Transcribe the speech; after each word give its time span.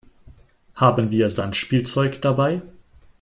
Haben 0.73 1.11
wir 1.11 1.29
Sandspielzeug 1.29 2.23
dabei? 2.23 2.63